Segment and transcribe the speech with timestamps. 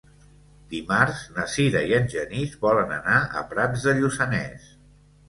[0.69, 4.67] Dimarts na Sira i en Genís volen anar a Prats de Lluçanès.